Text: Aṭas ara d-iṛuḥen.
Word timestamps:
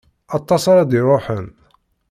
Aṭas 0.37 0.63
ara 0.71 0.89
d-iṛuḥen. 0.89 1.47